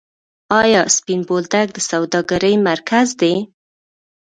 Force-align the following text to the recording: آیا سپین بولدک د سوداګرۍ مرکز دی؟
آیا 0.61 0.81
سپین 0.95 1.21
بولدک 1.27 1.67
د 1.73 1.77
سوداګرۍ 1.89 2.55
مرکز 2.69 3.07
دی؟ 3.21 3.33